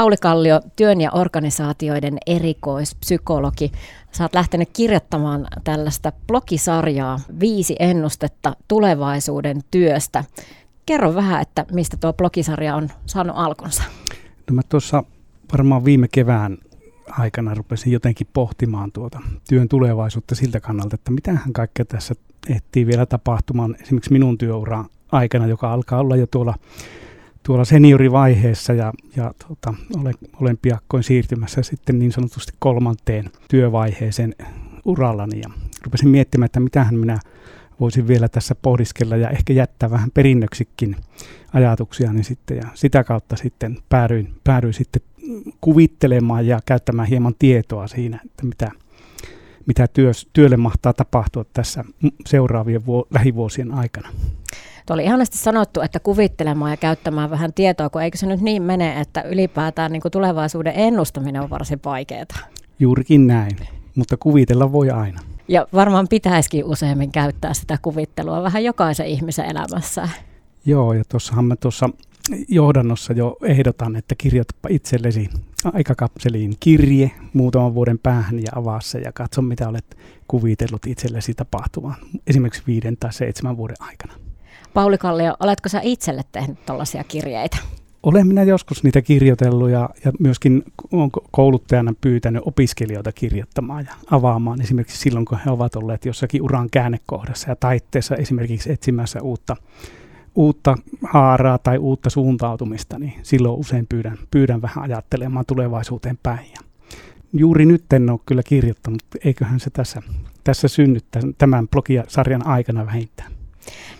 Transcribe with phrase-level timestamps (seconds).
[0.00, 3.72] Pauli Kallio, työn ja organisaatioiden erikoispsykologi.
[4.20, 10.24] Oot lähtenyt kirjoittamaan tällaista blogisarjaa, viisi ennustetta tulevaisuuden työstä.
[10.86, 13.82] Kerro vähän, että mistä tuo blogisarja on saanut alkunsa.
[14.50, 15.04] No mä tuossa
[15.52, 16.58] varmaan viime kevään
[17.10, 22.14] aikana rupesin jotenkin pohtimaan tuota työn tulevaisuutta siltä kannalta, että mitähän kaikkea tässä
[22.48, 26.54] ehtii vielä tapahtumaan esimerkiksi minun työuraan aikana, joka alkaa olla jo tuolla,
[27.42, 34.34] tuolla seniorivaiheessa ja, ja tuota, olen, olen piakkoin siirtymässä sitten niin sanotusti kolmanteen työvaiheeseen
[34.84, 35.50] urallani ja
[35.84, 37.18] rupesin miettimään, että mitähän minä
[37.80, 40.96] voisin vielä tässä pohdiskella ja ehkä jättää vähän perinnöksikin
[41.52, 45.02] ajatuksia, niin sitten ja sitä kautta sitten päädyin, päädyin sitten
[45.60, 48.70] kuvittelemaan ja käyttämään hieman tietoa siinä, että mitä,
[49.66, 51.84] mitä työs, työlle mahtaa tapahtua tässä
[52.26, 54.08] seuraavien vuo, lähivuosien aikana.
[54.90, 58.62] Tuo oli ihanasti sanottu, että kuvittelemaan ja käyttämään vähän tietoa, kun eikö se nyt niin
[58.62, 62.24] mene, että ylipäätään niin kuin tulevaisuuden ennustaminen on varsin vaikeaa.
[62.78, 63.56] Juurikin näin,
[63.94, 65.20] mutta kuvitella voi aina.
[65.48, 70.08] Ja varmaan pitäisikin useammin käyttää sitä kuvittelua vähän jokaisen ihmisen elämässä.
[70.66, 71.90] Joo, ja tuossahan mä tuossa
[72.48, 75.28] johdannossa jo ehdotan, että kirjoitapa itsellesi
[75.64, 79.96] aikakapseliin kirje muutaman vuoden päähän ja avaa se ja katso, mitä olet
[80.28, 84.29] kuvitellut itsellesi tapahtumaan esimerkiksi viiden tai seitsemän vuoden aikana.
[84.74, 87.56] Pauli Kallio, oletko sä itselle tehnyt tällaisia kirjeitä?
[88.02, 90.62] Olen minä joskus niitä kirjoitellut ja, ja myöskin
[90.92, 96.70] olen kouluttajana pyytänyt opiskelijoita kirjoittamaan ja avaamaan esimerkiksi silloin, kun he ovat olleet jossakin uran
[96.70, 99.56] käännekohdassa ja taitteessa esimerkiksi etsimässä uutta,
[100.34, 100.74] uutta
[101.12, 106.46] haaraa tai uutta suuntautumista, niin silloin usein pyydän, pyydän vähän ajattelemaan tulevaisuuteen päin.
[106.50, 106.60] Ja
[107.32, 110.02] juuri nyt en ole kyllä kirjoittanut, eiköhän se tässä,
[110.44, 110.98] tässä synny
[111.38, 113.39] tämän blogisarjan aikana vähintään.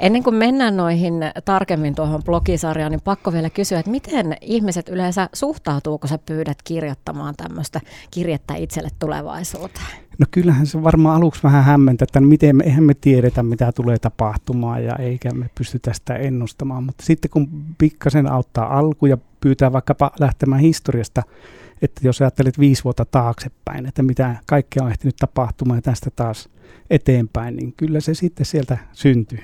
[0.01, 5.29] Ennen kuin mennään noihin tarkemmin tuohon blogisarjaan, niin pakko vielä kysyä, että miten ihmiset yleensä
[5.33, 9.87] suhtautuu, kun sä pyydät kirjoittamaan tämmöistä kirjettä itselle tulevaisuuteen?
[10.19, 13.99] No kyllähän se varmaan aluksi vähän hämmentä, että miten me, eihän me tiedetä, mitä tulee
[13.99, 16.85] tapahtumaan ja eikä me pystytä sitä ennustamaan.
[16.85, 21.23] Mutta sitten kun pikkasen auttaa alku ja pyytää vaikkapa lähtemään historiasta,
[21.83, 26.49] että jos ajattelet viisi vuotta taaksepäin, että mitä kaikkea on ehtinyt tapahtumaan ja tästä taas
[26.91, 29.41] eteenpäin, niin kyllä se sitten sieltä syntyy.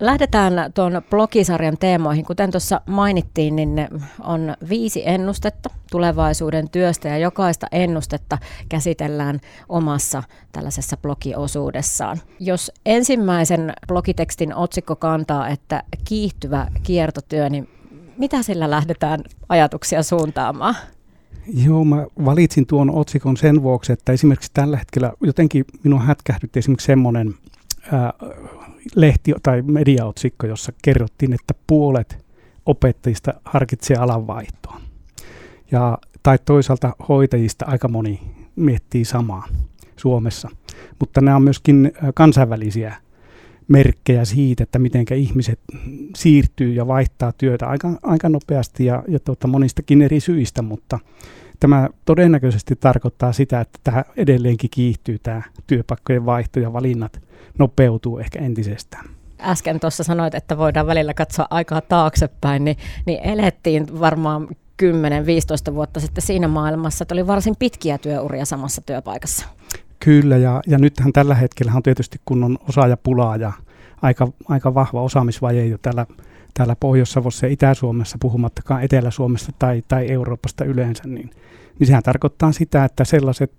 [0.00, 2.24] Lähdetään tuon blogisarjan teemoihin.
[2.24, 3.88] Kuten tuossa mainittiin, niin
[4.22, 8.38] on viisi ennustetta tulevaisuuden työstä ja jokaista ennustetta
[8.68, 10.22] käsitellään omassa
[10.52, 12.20] tällaisessa blogiosuudessaan.
[12.40, 17.68] Jos ensimmäisen blogitekstin otsikko kantaa, että kiihtyvä kiertotyö, niin
[18.18, 20.76] mitä sillä lähdetään ajatuksia suuntaamaan?
[21.64, 26.86] Joo, mä valitsin tuon otsikon sen vuoksi, että esimerkiksi tällä hetkellä jotenkin minun hätkähdytti esimerkiksi
[26.86, 27.34] semmoinen
[28.94, 32.24] lehti- tai mediaotsikko, jossa kerrottiin, että puolet
[32.66, 34.80] opettajista harkitsee alanvaihtoa.
[35.70, 38.20] Ja, tai toisaalta hoitajista aika moni
[38.56, 39.48] miettii samaa
[39.96, 40.48] Suomessa.
[41.00, 42.96] Mutta nämä on myöskin kansainvälisiä
[43.68, 45.60] merkkejä siitä, että miten ihmiset
[46.16, 50.98] siirtyy ja vaihtaa työtä aika, aika nopeasti ja, ja tuota, monistakin eri syistä, mutta
[51.64, 57.20] tämä todennäköisesti tarkoittaa sitä, että tämä edelleenkin kiihtyy tämä työpaikkojen vaihto ja valinnat
[57.58, 59.04] nopeutuu ehkä entisestään.
[59.40, 62.76] Äsken tuossa sanoit, että voidaan välillä katsoa aikaa taaksepäin, niin,
[63.06, 64.48] niin elettiin varmaan
[65.70, 69.46] 10-15 vuotta sitten siinä maailmassa, että oli varsin pitkiä työuria samassa työpaikassa.
[70.00, 73.52] Kyllä, ja, ja nythän tällä hetkellä on tietysti kun on osaajapulaa ja
[74.02, 76.06] aika, aika vahva osaamisvaje jo täällä,
[76.80, 81.30] Pohjois-Savossa ja Itä-Suomessa, puhumattakaan Etelä-Suomesta tai, tai Euroopasta yleensä, niin,
[81.78, 83.52] niin sehän tarkoittaa sitä, että sellaiset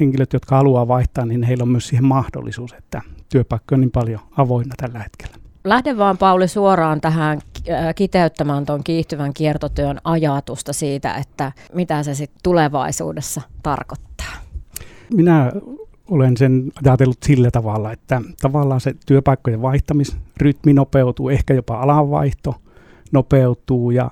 [0.00, 4.20] henkilöt, jotka haluaa vaihtaa, niin heillä on myös siihen mahdollisuus, että työpaikka on niin paljon
[4.36, 5.36] avoinna tällä hetkellä.
[5.64, 7.38] Lähde vaan Pauli suoraan tähän
[7.70, 14.32] äh, kiteyttämään tuon kiihtyvän kiertotyön ajatusta siitä, että mitä se sitten tulevaisuudessa tarkoittaa.
[15.14, 15.52] Minä
[16.10, 22.54] olen sen ajatellut sillä tavalla, että tavallaan se työpaikkojen vaihtamisrytmi nopeutuu, ehkä jopa alanvaihto
[23.12, 24.10] nopeutuu ja,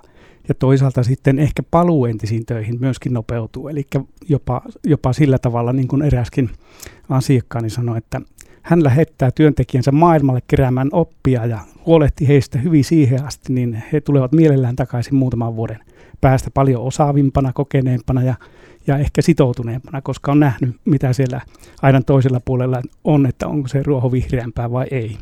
[0.48, 3.68] ja toisaalta sitten ehkä paluu entisiin töihin myöskin nopeutuu.
[3.68, 3.86] Eli
[4.28, 6.50] jopa, jopa sillä tavalla, niin kuin eräskin
[7.08, 8.20] asiakkaani sanoi, että
[8.62, 14.32] hän lähettää työntekijänsä maailmalle keräämään oppia ja huolehti heistä hyvin siihen asti, niin he tulevat
[14.32, 15.78] mielellään takaisin muutaman vuoden
[16.20, 18.34] päästä paljon osaavimpana, kokeneempana ja
[18.86, 21.40] ja ehkä sitoutuneempana, koska on nähnyt, mitä siellä
[21.82, 25.18] aidan toisella puolella on, että onko se ruoho vihreämpää vai ei.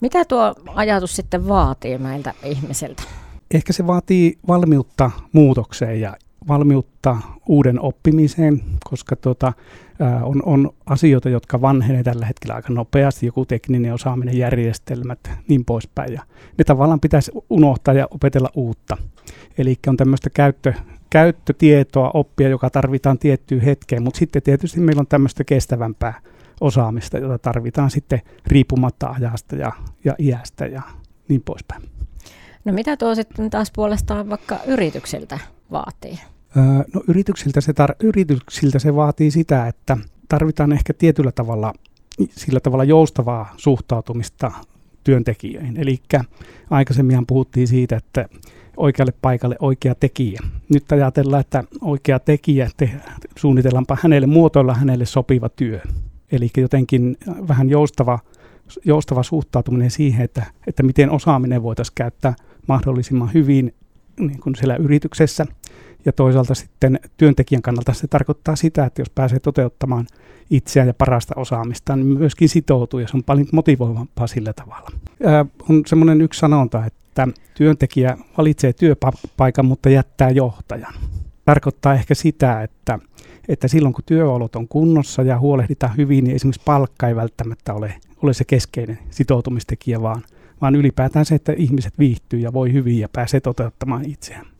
[0.00, 3.02] Mitä tuo ajatus sitten vaatii meiltä ihmisiltä?
[3.50, 6.16] Ehkä se vaatii valmiutta muutokseen ja
[6.48, 7.16] valmiutta
[7.48, 8.60] uuden oppimiseen,
[8.90, 9.52] koska tuota,
[10.22, 15.18] on, on asioita, jotka vanhenee tällä hetkellä aika nopeasti, joku tekninen osaaminen, järjestelmät,
[15.48, 16.12] niin poispäin.
[16.12, 16.22] Ja
[16.58, 18.96] ne tavallaan pitäisi unohtaa ja opetella uutta.
[19.58, 20.72] Eli on tämmöistä käyttö,
[21.10, 26.20] käyttötietoa, oppia, joka tarvitaan tiettyyn hetkeen, mutta sitten tietysti meillä on tämmöistä kestävämpää
[26.60, 29.72] osaamista, jota tarvitaan sitten riippumatta ajasta ja,
[30.04, 30.82] ja iästä ja
[31.28, 31.82] niin poispäin.
[32.64, 35.38] No mitä tuo sitten taas puolestaan vaikka yrityksiltä
[35.70, 36.18] vaatii?
[36.94, 39.96] No yrityksiltä se, tar- yrityksiltä se vaatii sitä, että
[40.28, 41.74] tarvitaan ehkä tietyllä tavalla
[42.30, 44.52] sillä tavalla joustavaa suhtautumista
[45.04, 45.76] työntekijöihin.
[45.76, 46.00] Eli
[46.70, 48.28] aikaisemmin puhuttiin siitä, että
[48.76, 50.40] oikealle paikalle oikea tekijä.
[50.68, 52.90] Nyt ajatellaan, että oikea tekijä, te,
[53.36, 55.80] suunnitellaanpa hänelle, muotoilla hänelle sopiva työ.
[56.32, 57.16] Eli jotenkin
[57.48, 58.18] vähän joustava,
[58.84, 62.34] joustava suhtautuminen siihen, että, että miten osaaminen voitaisiin käyttää
[62.68, 63.74] mahdollisimman hyvin
[64.18, 65.46] niin kuin siellä yrityksessä.
[66.04, 70.06] Ja toisaalta sitten työntekijän kannalta se tarkoittaa sitä, että jos pääsee toteuttamaan
[70.50, 74.90] itseään ja parasta osaamista, niin myöskin sitoutuu ja se on paljon motivoivampaa sillä tavalla.
[75.24, 80.94] Ää, on semmoinen yksi sanonta, että työntekijä valitsee työpaikan, mutta jättää johtajan.
[81.44, 82.98] Tarkoittaa ehkä sitä, että,
[83.48, 87.94] että silloin kun työolot on kunnossa ja huolehditaan hyvin, niin esimerkiksi palkka ei välttämättä ole,
[88.22, 90.22] ole se keskeinen sitoutumistekijä, vaan,
[90.60, 94.53] vaan ylipäätään se, että ihmiset viihtyy ja voi hyvin ja pääsee toteuttamaan itseään.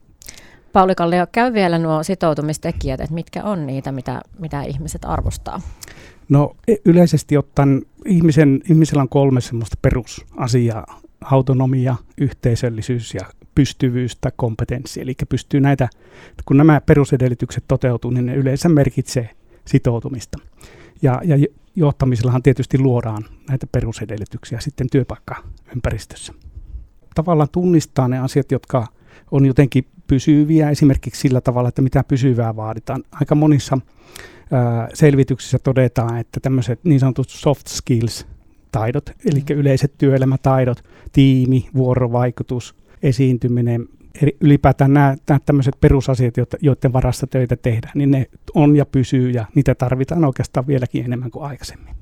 [0.75, 5.61] Pauli Kallio, käy vielä nuo sitoutumistekijät, että mitkä on niitä, mitä, mitä ihmiset arvostaa?
[6.29, 11.01] No e, yleisesti ottaen ihmisen, ihmisellä on kolme semmoista perusasiaa.
[11.21, 13.21] Autonomia, yhteisöllisyys ja
[13.55, 15.01] pystyvyys tai kompetenssi.
[15.01, 15.89] Eli pystyy näitä,
[16.45, 19.31] kun nämä perusedellytykset toteutuu, niin ne yleensä merkitsee
[19.65, 20.39] sitoutumista.
[21.03, 21.47] Ja, ja
[21.77, 26.33] johtamisellahan tietysti luodaan näitä perusedellytyksiä sitten työpaikkaympäristössä.
[27.15, 28.87] Tavallaan tunnistaa ne asiat, jotka
[29.31, 33.05] on jotenkin pysyviä esimerkiksi sillä tavalla, että mitä pysyvää vaaditaan.
[33.13, 33.79] Aika monissa
[34.53, 38.27] ää, selvityksissä todetaan, että tämmöiset niin sanotut soft skills
[38.73, 39.57] taidot, eli mm.
[39.57, 43.89] yleiset työelämätaidot, tiimi, vuorovaikutus, esiintyminen,
[44.41, 49.45] ylipäätään nämä, nämä tämmöiset perusasiat, joiden varassa töitä tehdään, niin ne on ja pysyy ja
[49.55, 51.95] niitä tarvitaan oikeastaan vieläkin enemmän kuin aikaisemmin.